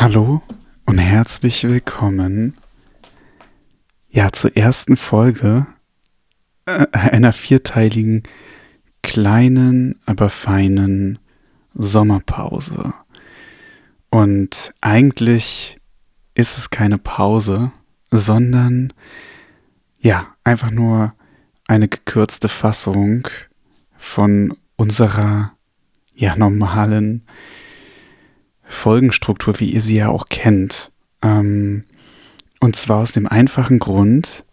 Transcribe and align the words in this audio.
Hallo 0.00 0.40
und 0.84 0.98
herzlich 0.98 1.64
willkommen 1.64 2.56
ja 4.08 4.30
zur 4.30 4.56
ersten 4.56 4.96
Folge 4.96 5.66
äh, 6.66 6.86
einer 6.92 7.32
vierteiligen 7.32 8.22
kleinen, 9.02 10.00
aber 10.06 10.30
feinen 10.30 11.18
Sommerpause. 11.74 12.94
Und 14.08 14.72
eigentlich 14.80 15.78
ist 16.34 16.58
es 16.58 16.70
keine 16.70 16.98
Pause, 16.98 17.72
sondern 18.12 18.92
ja, 19.98 20.28
einfach 20.44 20.70
nur 20.70 21.12
eine 21.66 21.88
gekürzte 21.88 22.48
Fassung 22.48 23.26
von 23.96 24.56
unserer 24.76 25.54
ja 26.14 26.36
normalen 26.36 27.24
Folgenstruktur, 28.68 29.58
wie 29.60 29.72
ihr 29.72 29.80
sie 29.80 29.96
ja 29.96 30.08
auch 30.08 30.28
kennt. 30.28 30.92
Ähm, 31.22 31.82
und 32.60 32.76
zwar 32.76 33.02
aus 33.02 33.12
dem 33.12 33.26
einfachen 33.26 33.78
Grund, 33.78 34.44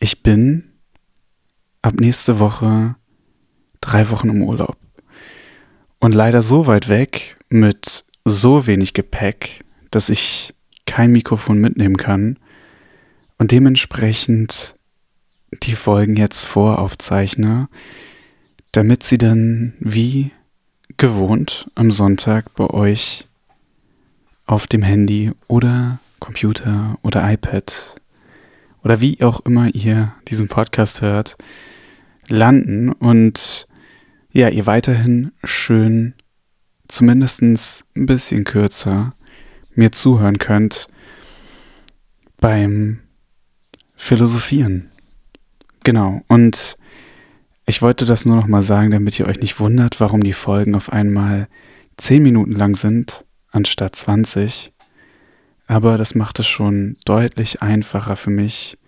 ich 0.00 0.22
bin 0.22 0.64
ab 1.82 1.94
nächste 2.00 2.38
Woche 2.38 2.96
drei 3.80 4.10
Wochen 4.10 4.30
im 4.30 4.42
Urlaub. 4.42 4.76
Und 6.00 6.14
leider 6.14 6.42
so 6.42 6.66
weit 6.66 6.88
weg 6.88 7.36
mit 7.48 8.04
so 8.24 8.66
wenig 8.66 8.94
Gepäck, 8.94 9.64
dass 9.90 10.08
ich 10.08 10.54
kein 10.86 11.12
Mikrofon 11.12 11.58
mitnehmen 11.58 11.96
kann 11.96 12.38
und 13.36 13.50
dementsprechend 13.50 14.76
die 15.62 15.72
Folgen 15.72 16.16
jetzt 16.16 16.44
voraufzeichne, 16.44 17.68
damit 18.72 19.02
sie 19.02 19.18
dann 19.18 19.74
wie 19.80 20.30
gewohnt 20.96 21.70
am 21.74 21.90
Sonntag 21.90 22.54
bei 22.54 22.68
euch 22.70 23.26
auf 24.46 24.66
dem 24.66 24.82
Handy 24.82 25.32
oder 25.46 25.98
Computer 26.18 26.98
oder 27.02 27.30
iPad 27.30 27.94
oder 28.82 29.00
wie 29.00 29.22
auch 29.22 29.40
immer 29.40 29.74
ihr 29.74 30.14
diesen 30.28 30.48
Podcast 30.48 31.02
hört, 31.02 31.36
landen 32.28 32.90
und 32.90 33.68
ja, 34.32 34.48
ihr 34.48 34.66
weiterhin 34.66 35.32
schön, 35.44 36.14
zumindest 36.86 37.42
ein 37.42 37.58
bisschen 38.06 38.44
kürzer, 38.44 39.14
mir 39.74 39.92
zuhören 39.92 40.38
könnt 40.38 40.86
beim 42.40 43.00
Philosophieren. 43.94 44.90
Genau, 45.84 46.22
und 46.28 46.76
ich 47.68 47.82
wollte 47.82 48.06
das 48.06 48.24
nur 48.24 48.36
noch 48.36 48.46
mal 48.46 48.62
sagen, 48.62 48.90
damit 48.90 49.18
ihr 49.18 49.26
euch 49.26 49.40
nicht 49.40 49.60
wundert, 49.60 50.00
warum 50.00 50.22
die 50.22 50.32
Folgen 50.32 50.74
auf 50.74 50.90
einmal 50.90 51.48
10 51.98 52.22
Minuten 52.22 52.52
lang 52.52 52.74
sind, 52.76 53.26
anstatt 53.50 53.94
20. 53.94 54.72
Aber 55.66 55.98
das 55.98 56.14
macht 56.14 56.38
es 56.38 56.46
schon 56.46 56.96
deutlich 57.04 57.60
einfacher 57.60 58.16
für 58.16 58.30
mich, 58.30 58.78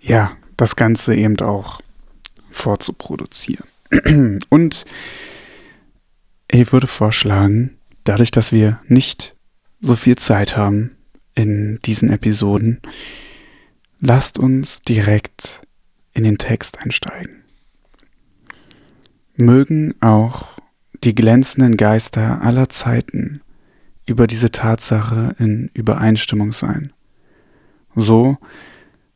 ja, 0.00 0.32
das 0.56 0.76
Ganze 0.76 1.14
eben 1.14 1.38
auch 1.40 1.82
vorzuproduzieren. 2.50 3.66
Und 4.48 4.86
ich 6.50 6.72
würde 6.72 6.86
vorschlagen, 6.86 7.76
dadurch, 8.04 8.30
dass 8.30 8.50
wir 8.50 8.80
nicht 8.88 9.34
so 9.82 9.94
viel 9.94 10.16
Zeit 10.16 10.56
haben 10.56 10.96
in 11.34 11.80
diesen 11.84 12.08
Episoden, 12.08 12.80
lasst 14.00 14.38
uns 14.38 14.80
direkt 14.80 15.60
in 16.14 16.24
den 16.24 16.38
Text 16.38 16.80
einsteigen 16.80 17.41
mögen 19.44 19.94
auch 20.00 20.58
die 21.04 21.14
glänzenden 21.14 21.76
Geister 21.76 22.42
aller 22.42 22.68
Zeiten 22.68 23.40
über 24.06 24.26
diese 24.26 24.50
Tatsache 24.50 25.34
in 25.38 25.70
Übereinstimmung 25.74 26.52
sein. 26.52 26.92
So 27.94 28.38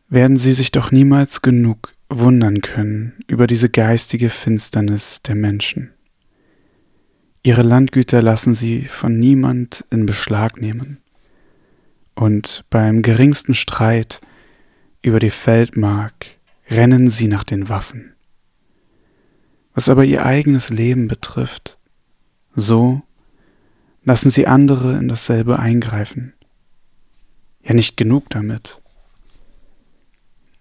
werden 0.08 0.36
sie 0.36 0.52
sich 0.52 0.70
doch 0.70 0.90
niemals 0.90 1.42
genug 1.42 1.92
wundern 2.08 2.60
können 2.60 3.14
über 3.26 3.46
diese 3.46 3.68
geistige 3.68 4.30
Finsternis 4.30 5.22
der 5.22 5.34
Menschen. 5.34 5.92
Ihre 7.42 7.62
Landgüter 7.62 8.22
lassen 8.22 8.54
sie 8.54 8.84
von 8.84 9.18
niemand 9.18 9.84
in 9.90 10.06
Beschlag 10.06 10.60
nehmen. 10.60 10.98
Und 12.14 12.64
beim 12.70 13.02
geringsten 13.02 13.54
Streit 13.54 14.20
über 15.02 15.20
die 15.20 15.30
Feldmark 15.30 16.26
rennen 16.68 17.08
sie 17.08 17.28
nach 17.28 17.44
den 17.44 17.68
Waffen. 17.68 18.15
Was 19.76 19.90
aber 19.90 20.06
ihr 20.06 20.24
eigenes 20.24 20.70
Leben 20.70 21.06
betrifft, 21.06 21.78
so 22.54 23.02
lassen 24.04 24.30
sie 24.30 24.46
andere 24.46 24.96
in 24.96 25.06
dasselbe 25.06 25.58
eingreifen. 25.58 26.32
Ja 27.62 27.74
nicht 27.74 27.98
genug 27.98 28.30
damit. 28.30 28.80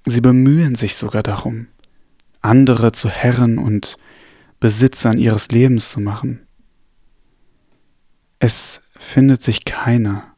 Sie 0.05 0.19
bemühen 0.19 0.75
sich 0.75 0.97
sogar 0.97 1.23
darum, 1.23 1.67
andere 2.41 2.91
zu 2.91 3.09
Herren 3.09 3.57
und 3.57 3.97
Besitzern 4.59 5.17
ihres 5.17 5.47
Lebens 5.47 5.93
zu 5.93 6.01
machen. 6.01 6.45
Es 8.39 8.81
findet 8.97 9.41
sich 9.41 9.63
keiner, 9.63 10.35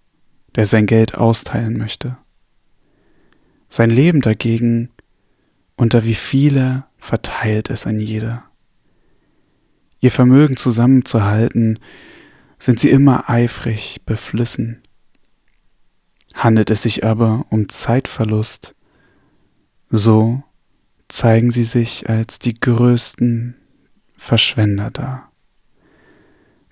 der 0.56 0.68
sein 0.68 0.86
Geld 0.86 1.16
austeilen 1.16 1.80
möchte. 1.80 2.16
Sein 3.70 3.90
Leben 3.90 4.22
dagegen, 4.22 4.92
unter 5.78 6.04
wie 6.04 6.16
viele 6.16 6.86
verteilt 7.00 7.72
es 7.72 7.88
ein 7.88 8.00
jeder 8.00 8.47
ihr 10.00 10.12
Vermögen 10.12 10.58
zusammenzuhalten, 10.58 11.80
sind 12.60 12.80
sie 12.80 12.90
immer 12.90 13.30
eifrig 13.30 14.02
beflissen. 14.06 14.82
Handelt 16.34 16.70
es 16.70 16.84
sich 16.84 17.04
aber 17.04 17.46
um 17.50 17.70
Zeitverlust, 17.70 18.76
so 19.90 20.44
zeigen 21.08 21.52
sie 21.52 21.64
sich 21.64 22.10
als 22.10 22.40
die 22.40 22.60
größten 22.60 23.56
Verschwender 24.18 24.92
dar, 24.92 25.32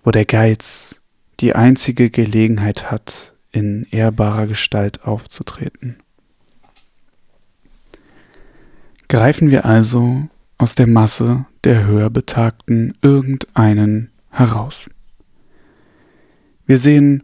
wo 0.04 0.12
der 0.12 0.26
Geiz 0.26 1.02
die 1.40 1.56
einzige 1.56 2.10
Gelegenheit 2.10 2.92
hat, 2.92 3.34
in 3.52 3.88
ehrbarer 3.90 4.48
Gestalt 4.48 5.04
aufzutreten. 5.06 5.98
Greifen 9.08 9.52
wir 9.52 9.66
also 9.66 10.28
aus 10.58 10.76
der 10.76 10.88
Masse 10.88 11.46
der 11.66 11.86
Höherbetagten 11.86 12.94
irgendeinen 13.02 14.12
heraus. 14.30 14.88
Wir 16.68 16.78
sehen, 16.78 17.24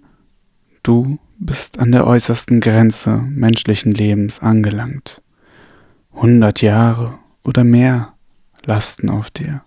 du 0.84 1.19
bist 1.38 1.79
an 1.79 1.91
der 1.91 2.07
äußersten 2.07 2.59
Grenze 2.59 3.18
menschlichen 3.18 3.91
Lebens 3.91 4.40
angelangt. 4.40 5.22
Hundert 6.13 6.62
Jahre 6.62 7.19
oder 7.44 7.63
mehr 7.63 8.13
lasten 8.66 9.09
auf 9.09 9.29
dir. 9.29 9.63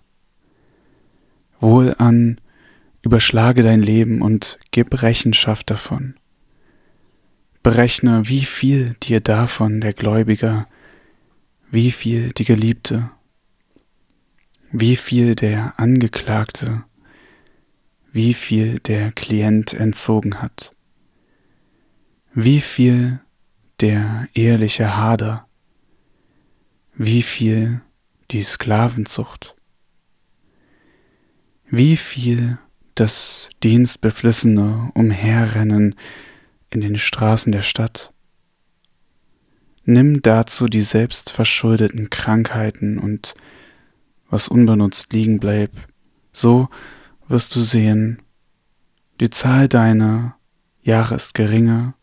Wohl 1.59 1.95
an, 1.97 2.39
überschlage 3.01 3.63
dein 3.63 3.81
Leben 3.81 4.21
und 4.21 4.59
gib 4.71 5.01
Rechenschaft 5.01 5.69
davon. 5.69 6.15
Berechne, 7.63 8.23
wie 8.25 8.45
viel 8.45 8.95
dir 9.01 9.21
davon 9.21 9.81
der 9.81 9.93
Gläubiger, 9.93 10.67
wie 11.71 11.91
viel 11.91 12.29
die 12.33 12.45
Geliebte 12.45 13.09
wie 14.77 14.97
viel 14.97 15.35
der 15.35 15.79
Angeklagte, 15.79 16.83
wie 18.11 18.33
viel 18.33 18.79
der 18.79 19.13
Klient 19.13 19.73
entzogen 19.73 20.41
hat, 20.41 20.71
wie 22.33 22.59
viel 22.59 23.21
der 23.79 24.27
ehrliche 24.33 24.97
Hader, 24.97 25.47
wie 26.93 27.23
viel 27.23 27.79
die 28.31 28.43
Sklavenzucht, 28.43 29.55
wie 31.69 31.95
viel 31.95 32.57
das 32.95 33.47
dienstbeflissene 33.63 34.91
Umherrennen 34.93 35.95
in 36.69 36.81
den 36.81 36.97
Straßen 36.97 37.53
der 37.53 37.61
Stadt. 37.61 38.11
Nimm 39.85 40.21
dazu 40.21 40.67
die 40.67 40.81
selbstverschuldeten 40.81 42.09
Krankheiten 42.09 42.97
und 42.97 43.35
was 44.35 44.49
unbenutzt 44.49 45.13
liegen 45.13 45.39
bleibt, 45.39 45.77
so 46.33 46.67
wirst 47.29 47.55
du 47.55 47.61
sehen, 47.61 48.21
die 49.21 49.29
Zahl 49.29 49.69
deiner 49.69 50.35
Jahre 50.81 51.15
ist 51.15 51.33
geringer, 51.33 51.95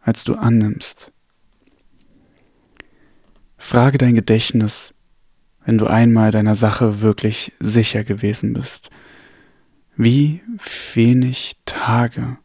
als 0.00 0.24
du 0.24 0.34
annimmst. 0.34 1.12
Frage 3.56 3.98
dein 3.98 4.16
Gedächtnis, 4.16 4.94
wenn 5.64 5.78
du 5.78 5.86
einmal 5.86 6.32
deiner 6.32 6.56
Sache 6.56 7.02
wirklich 7.02 7.52
sicher 7.60 8.02
gewesen 8.02 8.52
bist, 8.52 8.90
wie 9.96 10.42
wenig 10.94 11.56
Tage 11.66 12.38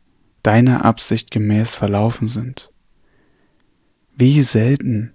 deiner 0.44 0.86
Absicht 0.86 1.32
gemäß 1.32 1.76
verlaufen 1.76 2.28
sind, 2.28 2.72
wie 4.16 4.44
selten 4.44 5.14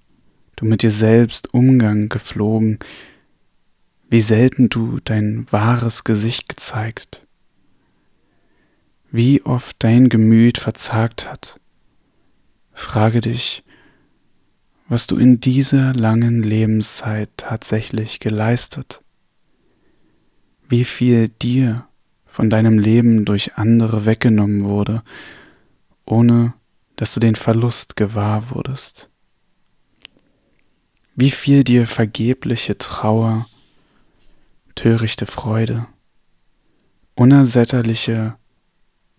du 0.57 0.65
mit 0.65 0.83
dir 0.83 0.91
selbst 0.91 1.55
Umgang 1.55 2.09
geflogen, 2.09 2.81
wie 4.09 4.21
selten 4.21 4.69
du 4.69 4.99
dein 5.03 5.47
wahres 5.51 6.05
Gesicht 6.05 6.49
gezeigt, 6.49 7.27
wie 9.11 9.43
oft 9.43 9.77
dein 9.81 10.09
Gemüt 10.09 10.59
verzagt 10.59 11.31
hat. 11.31 11.61
Frage 12.73 13.21
dich, 13.21 13.65
was 14.89 15.07
du 15.07 15.17
in 15.17 15.41
dieser 15.41 15.95
langen 15.95 16.43
Lebenszeit 16.43 17.31
tatsächlich 17.37 18.21
geleistet, 18.21 19.03
wie 20.69 20.85
viel 20.85 21.29
dir 21.29 21.89
von 22.27 22.51
deinem 22.51 22.79
Leben 22.79 23.25
durch 23.25 23.55
andere 23.55 24.05
weggenommen 24.05 24.65
wurde, 24.65 25.03
ohne 26.05 26.55
dass 26.95 27.15
du 27.15 27.21
den 27.21 27.35
Verlust 27.35 27.97
gewahr 27.97 28.51
wurdest, 28.51 29.11
wie 31.15 31.31
viel 31.31 31.65
dir 31.65 31.87
vergebliche 31.87 32.79
Trauer, 32.79 33.47
törichte 34.77 35.27
Freude, 35.27 35.89
unersätterliche 37.17 38.37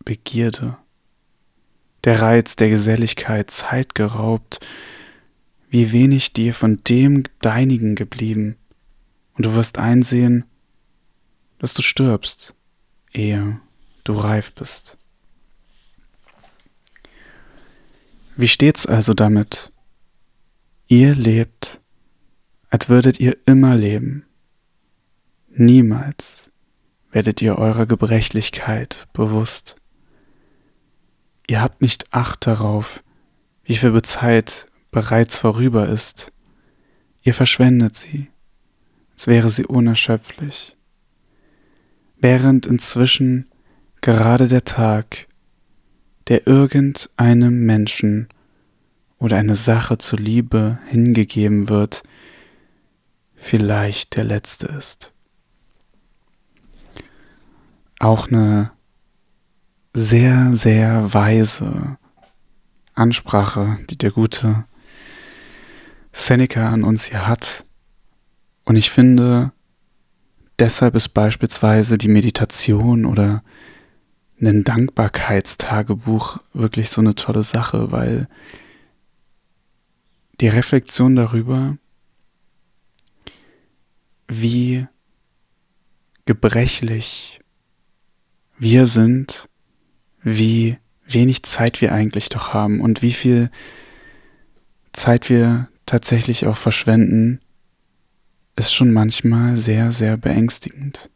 Begierde, 0.05 0.77
der 2.05 2.21
Reiz 2.21 2.55
der 2.55 2.69
Geselligkeit 2.69 3.51
Zeit 3.51 3.93
geraubt, 3.93 4.65
wie 5.69 5.91
wenig 5.91 6.31
dir 6.31 6.53
von 6.53 6.81
dem 6.87 7.23
Deinigen 7.41 7.95
geblieben, 7.95 8.55
und 9.33 9.45
du 9.45 9.53
wirst 9.53 9.77
einsehen, 9.77 10.45
dass 11.59 11.73
du 11.73 11.81
stirbst, 11.81 12.55
ehe 13.11 13.59
du 14.05 14.13
reif 14.13 14.53
bist. 14.53 14.97
Wie 18.35 18.47
steht's 18.47 18.85
also 18.85 19.13
damit? 19.13 19.71
Ihr 20.87 21.15
lebt, 21.15 21.81
als 22.69 22.87
würdet 22.87 23.19
ihr 23.19 23.35
immer 23.47 23.75
leben. 23.75 24.26
Niemals 25.59 26.51
werdet 27.09 27.41
ihr 27.41 27.57
eurer 27.57 27.87
Gebrechlichkeit 27.87 29.07
bewusst. 29.11 29.75
Ihr 31.47 31.63
habt 31.63 31.81
nicht 31.81 32.13
Acht 32.13 32.45
darauf, 32.45 33.03
wie 33.63 33.75
viel 33.75 33.99
Zeit 34.03 34.67
bereits 34.91 35.39
vorüber 35.39 35.89
ist. 35.89 36.31
Ihr 37.23 37.33
verschwendet 37.33 37.95
sie, 37.95 38.27
als 39.13 39.25
wäre 39.25 39.49
sie 39.49 39.65
unerschöpflich. 39.65 40.77
Während 42.17 42.67
inzwischen 42.67 43.49
gerade 44.01 44.47
der 44.47 44.63
Tag, 44.63 45.25
der 46.27 46.45
irgendeinem 46.45 47.65
Menschen 47.65 48.29
oder 49.17 49.37
eine 49.37 49.55
Sache 49.55 49.97
zur 49.97 50.19
Liebe 50.19 50.77
hingegeben 50.85 51.67
wird, 51.67 52.03
vielleicht 53.33 54.17
der 54.17 54.23
letzte 54.23 54.67
ist. 54.67 55.13
Auch 57.99 58.27
eine 58.27 58.71
sehr, 59.93 60.53
sehr 60.53 61.13
weise 61.13 61.97
Ansprache, 62.93 63.79
die 63.89 63.97
der 63.97 64.11
gute 64.11 64.65
Seneca 66.11 66.69
an 66.69 66.83
uns 66.83 67.05
hier 67.05 67.27
hat. 67.27 67.65
Und 68.65 68.75
ich 68.75 68.89
finde, 68.89 69.51
deshalb 70.59 70.95
ist 70.95 71.09
beispielsweise 71.09 71.97
die 71.97 72.07
Meditation 72.07 73.05
oder 73.05 73.43
ein 74.41 74.63
Dankbarkeitstagebuch 74.63 76.39
wirklich 76.53 76.89
so 76.89 77.01
eine 77.01 77.15
tolle 77.15 77.43
Sache, 77.43 77.91
weil 77.91 78.27
die 80.39 80.47
Reflexion 80.47 81.15
darüber, 81.15 81.77
wie 84.27 84.85
gebrechlich 86.25 87.39
wir 88.57 88.85
sind, 88.85 89.47
wie 90.21 90.77
wenig 91.07 91.43
Zeit 91.43 91.81
wir 91.81 91.93
eigentlich 91.93 92.29
doch 92.29 92.53
haben 92.53 92.81
und 92.81 93.01
wie 93.01 93.13
viel 93.13 93.49
Zeit 94.93 95.29
wir 95.29 95.69
tatsächlich 95.85 96.47
auch 96.47 96.57
verschwenden, 96.57 97.39
ist 98.55 98.73
schon 98.73 98.91
manchmal 98.91 99.57
sehr, 99.57 99.91
sehr 99.91 100.17
beängstigend. 100.17 101.09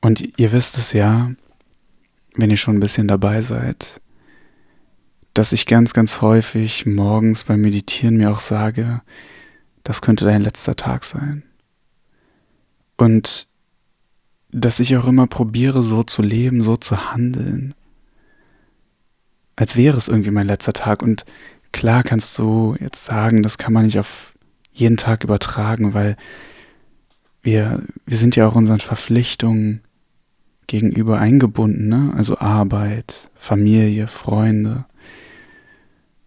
Und 0.00 0.38
ihr 0.38 0.52
wisst 0.52 0.76
es 0.76 0.92
ja, 0.92 1.30
wenn 2.34 2.50
ihr 2.50 2.56
schon 2.56 2.76
ein 2.76 2.80
bisschen 2.80 3.08
dabei 3.08 3.40
seid, 3.40 4.02
dass 5.32 5.52
ich 5.52 5.66
ganz, 5.66 5.94
ganz 5.94 6.20
häufig 6.20 6.84
morgens 6.86 7.44
beim 7.44 7.60
Meditieren 7.60 8.16
mir 8.16 8.30
auch 8.30 8.40
sage, 8.40 9.02
das 9.82 10.02
könnte 10.02 10.24
dein 10.24 10.42
letzter 10.42 10.76
Tag 10.76 11.04
sein. 11.04 11.44
Und 12.96 13.48
dass 14.60 14.80
ich 14.80 14.96
auch 14.96 15.06
immer 15.06 15.26
probiere, 15.26 15.82
so 15.82 16.02
zu 16.02 16.22
leben, 16.22 16.62
so 16.62 16.76
zu 16.76 17.12
handeln, 17.12 17.74
als 19.56 19.76
wäre 19.76 19.96
es 19.96 20.08
irgendwie 20.08 20.30
mein 20.30 20.46
letzter 20.46 20.72
Tag. 20.72 21.02
Und 21.02 21.24
Klar 21.74 22.04
kannst 22.04 22.38
du 22.38 22.76
jetzt 22.78 23.04
sagen, 23.04 23.42
das 23.42 23.58
kann 23.58 23.72
man 23.72 23.84
nicht 23.84 23.98
auf 23.98 24.32
jeden 24.72 24.96
Tag 24.96 25.24
übertragen, 25.24 25.92
weil 25.92 26.16
wir, 27.42 27.82
wir 28.06 28.16
sind 28.16 28.36
ja 28.36 28.46
auch 28.46 28.54
unseren 28.54 28.78
Verpflichtungen 28.78 29.82
gegenüber 30.68 31.18
eingebunden, 31.18 31.88
ne? 31.88 32.14
Also 32.16 32.38
Arbeit, 32.38 33.28
Familie, 33.34 34.06
Freunde. 34.06 34.84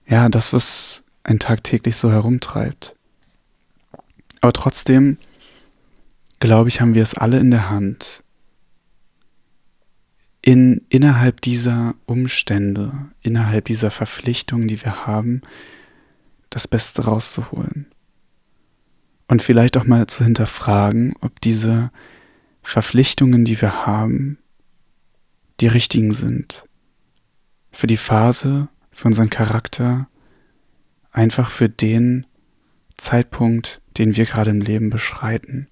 Ja, 0.05 0.27
das, 0.27 0.51
was 0.51 1.05
ein 1.23 1.39
tagtäglich 1.39 1.95
so 1.95 2.11
herumtreibt. 2.11 2.93
Aber 4.41 4.51
trotzdem, 4.51 5.17
glaube 6.39 6.69
ich, 6.69 6.81
haben 6.81 6.95
wir 6.95 7.03
es 7.03 7.13
alle 7.13 7.39
in 7.39 7.51
der 7.51 7.69
Hand, 7.69 8.23
in, 10.41 10.85
innerhalb 10.89 11.41
dieser 11.41 11.95
Umstände, 12.05 12.93
innerhalb 13.21 13.65
dieser 13.65 13.91
Verpflichtungen, 13.91 14.67
die 14.67 14.81
wir 14.81 15.05
haben, 15.05 15.41
das 16.49 16.67
Beste 16.67 17.05
rauszuholen. 17.05 17.87
Und 19.27 19.41
vielleicht 19.41 19.75
auch 19.75 19.85
mal 19.85 20.07
zu 20.07 20.23
hinterfragen, 20.23 21.13
ob 21.19 21.41
diese 21.41 21.91
Verpflichtungen, 22.61 23.43
die 23.43 23.59
wir 23.59 23.85
haben, 23.85 24.37
die 25.59 25.67
richtigen 25.67 26.13
sind. 26.13 26.63
Für 27.71 27.87
die 27.87 27.97
Phase, 27.97 28.69
für 28.91 29.09
unseren 29.09 29.29
Charakter, 29.29 30.07
einfach 31.11 31.49
für 31.49 31.67
den 31.67 32.25
Zeitpunkt, 32.95 33.81
den 33.97 34.15
wir 34.15 34.25
gerade 34.25 34.51
im 34.51 34.61
Leben 34.61 34.89
beschreiten. 34.89 35.67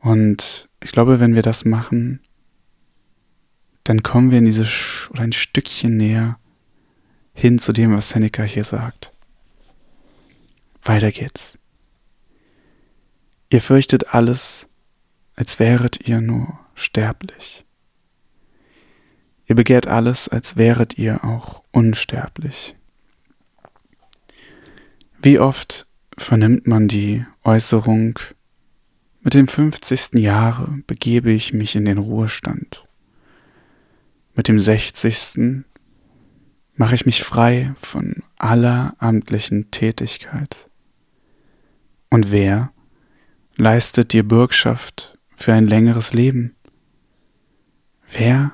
Und 0.00 0.68
ich 0.82 0.92
glaube, 0.92 1.20
wenn 1.20 1.34
wir 1.34 1.42
das 1.42 1.64
machen, 1.64 2.20
dann 3.84 4.02
kommen 4.02 4.30
wir 4.30 4.38
in 4.38 4.44
diese 4.44 4.66
Sch 4.66 5.10
oder 5.10 5.22
ein 5.22 5.32
Stückchen 5.32 5.96
näher 5.96 6.38
hin 7.34 7.58
zu 7.58 7.72
dem, 7.72 7.94
was 7.94 8.10
Seneca 8.10 8.42
hier 8.42 8.64
sagt. 8.64 9.12
Weiter 10.82 11.12
geht's. 11.12 11.58
Ihr 13.50 13.60
fürchtet 13.60 14.14
alles, 14.14 14.68
als 15.34 15.58
wäret 15.58 16.06
ihr 16.06 16.20
nur 16.20 16.58
sterblich. 16.74 17.64
Ihr 19.46 19.56
begehrt 19.56 19.88
alles, 19.88 20.28
als 20.28 20.56
wäret 20.56 20.96
ihr 20.96 21.24
auch 21.24 21.64
unsterblich. 21.72 22.76
Wie 25.20 25.38
oft 25.38 25.86
vernimmt 26.16 26.66
man 26.66 26.86
die 26.86 27.26
Äußerung, 27.42 28.18
mit 29.22 29.34
dem 29.34 29.48
50. 29.48 30.14
Jahre 30.14 30.82
begebe 30.86 31.30
ich 31.30 31.52
mich 31.52 31.76
in 31.76 31.84
den 31.84 31.98
Ruhestand 31.98 32.84
mit 34.34 34.48
dem 34.48 34.58
60. 34.58 35.64
mache 36.74 36.94
ich 36.94 37.04
mich 37.04 37.22
frei 37.22 37.74
von 37.80 38.22
aller 38.38 38.94
amtlichen 38.98 39.70
Tätigkeit. 39.70 40.70
Und 42.08 42.32
wer 42.32 42.72
leistet 43.56 44.12
dir 44.12 44.26
Bürgschaft 44.26 45.18
für 45.36 45.52
ein 45.52 45.66
längeres 45.66 46.14
Leben? 46.14 46.56
Wer 48.10 48.52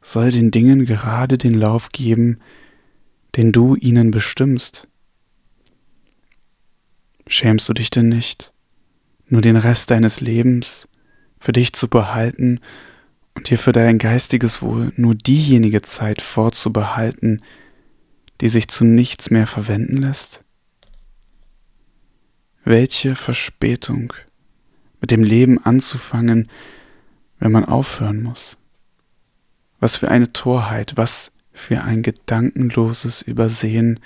soll 0.00 0.30
den 0.30 0.50
Dingen 0.50 0.86
gerade 0.86 1.36
den 1.36 1.54
Lauf 1.54 1.90
geben, 1.90 2.38
den 3.36 3.52
du 3.52 3.76
ihnen 3.76 4.10
bestimmst? 4.10 4.88
Schämst 7.26 7.68
du 7.68 7.74
dich 7.74 7.90
denn 7.90 8.08
nicht, 8.08 8.51
nur 9.32 9.40
den 9.40 9.56
Rest 9.56 9.90
deines 9.90 10.20
Lebens 10.20 10.86
für 11.40 11.52
dich 11.52 11.72
zu 11.72 11.88
behalten 11.88 12.60
und 13.34 13.48
dir 13.48 13.58
für 13.58 13.72
dein 13.72 13.96
geistiges 13.96 14.60
Wohl 14.60 14.92
nur 14.96 15.14
diejenige 15.14 15.80
Zeit 15.80 16.20
vorzubehalten, 16.20 17.40
die 18.42 18.50
sich 18.50 18.68
zu 18.68 18.84
nichts 18.84 19.30
mehr 19.30 19.46
verwenden 19.46 19.96
lässt? 19.96 20.44
Welche 22.64 23.16
Verspätung, 23.16 24.12
mit 25.00 25.10
dem 25.10 25.22
Leben 25.22 25.58
anzufangen, 25.64 26.50
wenn 27.38 27.52
man 27.52 27.64
aufhören 27.64 28.22
muss? 28.22 28.58
Was 29.80 29.96
für 29.96 30.10
eine 30.10 30.34
Torheit, 30.34 30.92
was 30.96 31.32
für 31.54 31.82
ein 31.82 32.02
gedankenloses 32.02 33.22
Übersehen 33.22 33.98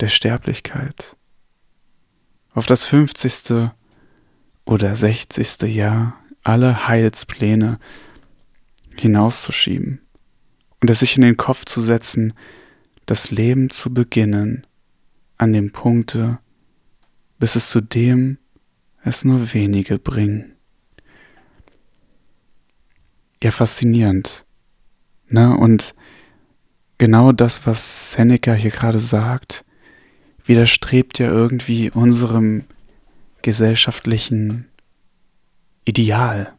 der 0.00 0.08
Sterblichkeit. 0.08 1.16
Auf 2.52 2.66
das 2.66 2.84
fünfzigste 2.84 3.72
oder 4.64 4.96
sechzigste 4.96 5.66
Jahr 5.66 6.18
alle 6.44 6.88
Heilspläne 6.88 7.78
hinauszuschieben 8.96 10.00
und 10.80 10.90
es 10.90 11.00
sich 11.00 11.16
in 11.16 11.22
den 11.22 11.36
Kopf 11.36 11.64
zu 11.64 11.80
setzen, 11.80 12.34
das 13.06 13.30
Leben 13.30 13.70
zu 13.70 13.92
beginnen 13.92 14.66
an 15.38 15.52
dem 15.52 15.72
Punkte, 15.72 16.38
bis 17.38 17.56
es 17.56 17.70
zu 17.70 17.80
dem 17.80 18.38
es 19.04 19.24
nur 19.24 19.52
wenige 19.52 19.98
bringen. 19.98 20.54
Ja, 23.42 23.50
faszinierend. 23.50 24.44
Ne? 25.28 25.56
Und 25.56 25.94
genau 26.98 27.32
das, 27.32 27.66
was 27.66 28.12
Seneca 28.12 28.54
hier 28.54 28.70
gerade 28.70 29.00
sagt, 29.00 29.64
widerstrebt 30.44 31.18
ja 31.18 31.26
irgendwie 31.26 31.90
unserem 31.90 32.64
gesellschaftlichen 33.42 34.66
Ideal, 35.84 36.52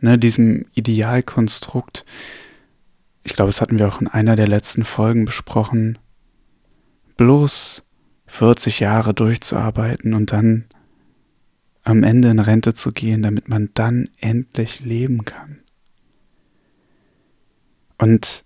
ne, 0.00 0.18
diesem 0.18 0.66
Idealkonstrukt. 0.74 2.04
Ich 3.24 3.34
glaube, 3.34 3.48
das 3.48 3.60
hatten 3.60 3.78
wir 3.78 3.88
auch 3.88 4.00
in 4.00 4.08
einer 4.08 4.36
der 4.36 4.48
letzten 4.48 4.84
Folgen 4.84 5.24
besprochen. 5.24 5.98
Bloß 7.16 7.82
40 8.26 8.80
Jahre 8.80 9.14
durchzuarbeiten 9.14 10.14
und 10.14 10.32
dann 10.32 10.66
am 11.82 12.02
Ende 12.02 12.30
in 12.30 12.40
Rente 12.40 12.74
zu 12.74 12.92
gehen, 12.92 13.22
damit 13.22 13.48
man 13.48 13.70
dann 13.74 14.08
endlich 14.20 14.80
leben 14.80 15.24
kann. 15.24 15.60
Und 17.98 18.44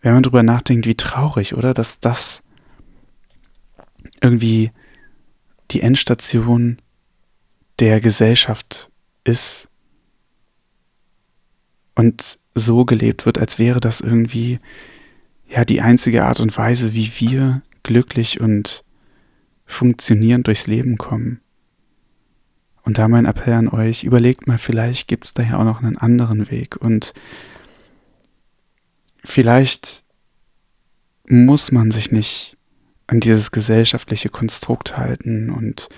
wenn 0.00 0.14
man 0.14 0.22
drüber 0.22 0.42
nachdenkt, 0.42 0.86
wie 0.86 0.96
traurig, 0.96 1.54
oder? 1.54 1.74
Dass 1.74 2.00
das 2.00 2.42
irgendwie 4.20 4.72
die 5.70 5.82
Endstation 5.82 6.78
der 7.78 8.00
Gesellschaft 8.00 8.90
ist 9.24 9.68
und 11.94 12.38
so 12.54 12.84
gelebt 12.84 13.26
wird, 13.26 13.38
als 13.38 13.58
wäre 13.58 13.80
das 13.80 14.00
irgendwie 14.00 14.58
ja 15.46 15.64
die 15.64 15.80
einzige 15.80 16.24
Art 16.24 16.40
und 16.40 16.56
Weise, 16.56 16.94
wie 16.94 17.10
wir 17.18 17.62
glücklich 17.82 18.40
und 18.40 18.84
funktionierend 19.66 20.46
durchs 20.46 20.66
Leben 20.66 20.98
kommen. 20.98 21.40
Und 22.82 22.98
da 22.98 23.08
mein 23.08 23.26
Appell 23.26 23.54
an 23.54 23.68
euch, 23.68 24.04
überlegt 24.04 24.46
mal, 24.46 24.58
vielleicht 24.58 25.06
gibt 25.06 25.26
es 25.26 25.34
daher 25.34 25.60
auch 25.60 25.64
noch 25.64 25.82
einen 25.82 25.98
anderen 25.98 26.50
Weg 26.50 26.76
und 26.76 27.12
vielleicht 29.24 30.02
muss 31.26 31.70
man 31.70 31.90
sich 31.90 32.10
nicht 32.10 32.56
an 33.06 33.20
dieses 33.20 33.50
gesellschaftliche 33.50 34.28
Konstrukt 34.28 34.96
halten 34.96 35.50
und 35.50 35.88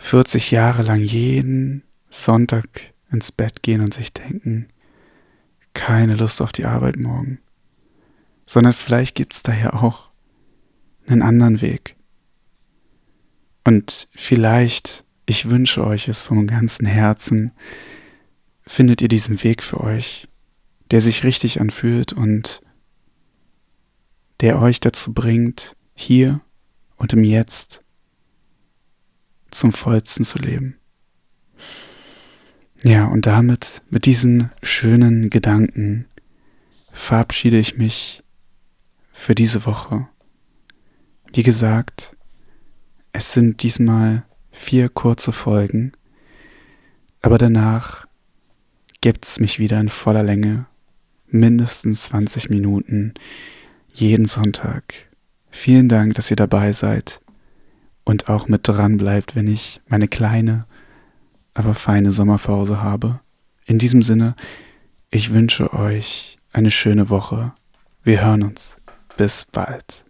40 0.00 0.50
Jahre 0.50 0.82
lang 0.82 1.00
jeden 1.00 1.84
Sonntag 2.08 2.94
ins 3.12 3.30
Bett 3.30 3.62
gehen 3.62 3.80
und 3.80 3.94
sich 3.94 4.12
denken, 4.12 4.66
keine 5.74 6.16
Lust 6.16 6.42
auf 6.42 6.52
die 6.52 6.64
Arbeit 6.64 6.96
morgen, 6.96 7.38
sondern 8.46 8.72
vielleicht 8.72 9.14
gibt 9.14 9.34
es 9.34 9.42
daher 9.42 9.74
auch 9.74 10.10
einen 11.06 11.22
anderen 11.22 11.60
Weg. 11.60 11.96
Und 13.62 14.08
vielleicht, 14.16 15.04
ich 15.26 15.48
wünsche 15.48 15.86
euch 15.86 16.08
es 16.08 16.22
vom 16.22 16.46
ganzen 16.46 16.86
Herzen, 16.86 17.52
findet 18.66 19.02
ihr 19.02 19.08
diesen 19.08 19.44
Weg 19.44 19.62
für 19.62 19.80
euch, 19.80 20.26
der 20.90 21.02
sich 21.02 21.24
richtig 21.24 21.60
anfühlt 21.60 22.12
und 22.12 22.62
der 24.40 24.60
euch 24.60 24.80
dazu 24.80 25.12
bringt, 25.12 25.76
hier 25.94 26.40
und 26.96 27.12
im 27.12 27.22
Jetzt 27.22 27.84
zum 29.50 29.72
vollsten 29.72 30.24
zu 30.24 30.38
leben. 30.38 30.76
Ja, 32.82 33.06
und 33.06 33.26
damit, 33.26 33.82
mit 33.90 34.06
diesen 34.06 34.50
schönen 34.62 35.28
Gedanken, 35.28 36.06
verabschiede 36.92 37.58
ich 37.58 37.76
mich 37.76 38.22
für 39.12 39.34
diese 39.34 39.66
Woche. 39.66 40.08
Wie 41.32 41.42
gesagt, 41.42 42.16
es 43.12 43.34
sind 43.34 43.62
diesmal 43.62 44.24
vier 44.50 44.88
kurze 44.88 45.32
Folgen, 45.32 45.92
aber 47.20 47.36
danach 47.36 48.06
gibt 49.00 49.26
es 49.26 49.40
mich 49.40 49.58
wieder 49.58 49.78
in 49.78 49.88
voller 49.88 50.22
Länge, 50.22 50.66
mindestens 51.28 52.04
20 52.04 52.50
Minuten, 52.50 53.14
jeden 53.92 54.24
Sonntag. 54.24 54.94
Vielen 55.50 55.88
Dank, 55.88 56.14
dass 56.14 56.30
ihr 56.30 56.36
dabei 56.36 56.72
seid 56.72 57.20
und 58.10 58.28
auch 58.28 58.48
mit 58.48 58.66
dran 58.66 58.96
bleibt, 58.96 59.36
wenn 59.36 59.46
ich 59.46 59.80
meine 59.86 60.08
kleine 60.08 60.66
aber 61.54 61.74
feine 61.74 62.10
Sommerpause 62.10 62.82
habe. 62.82 63.20
In 63.66 63.78
diesem 63.78 64.02
Sinne, 64.02 64.34
ich 65.12 65.32
wünsche 65.32 65.72
euch 65.72 66.38
eine 66.52 66.72
schöne 66.72 67.08
Woche. 67.08 67.52
Wir 68.02 68.24
hören 68.24 68.42
uns. 68.42 68.76
Bis 69.16 69.44
bald. 69.44 70.04